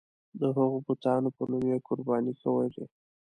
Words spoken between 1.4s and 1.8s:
نوم یې